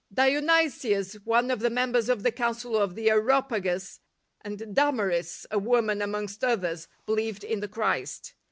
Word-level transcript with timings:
Dionysius, 0.11 1.13
one 1.25 1.51
of 1.51 1.59
the 1.59 1.69
members 1.69 2.09
of 2.09 2.23
the 2.23 2.31
Council 2.31 2.75
of 2.75 2.95
the 2.95 3.07
Areopagus, 3.11 3.99
and 4.43 4.73
Damaris, 4.73 5.45
a 5.51 5.59
woman, 5.59 6.01
amongst 6.01 6.43
others, 6.43 6.87
be 7.05 7.13
lieved 7.13 7.43
in 7.43 7.59
the 7.59 7.67
Christ. 7.67 8.33